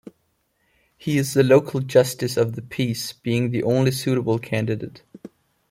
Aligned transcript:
He 0.97 1.19
is 1.19 1.35
the 1.35 1.43
local 1.43 1.79
Justice 1.79 2.35
of 2.35 2.55
the 2.55 2.63
Peace, 2.63 3.13
being 3.13 3.51
the 3.51 3.61
only 3.61 3.91
suitable 3.91 4.39
candidate. 4.39 5.03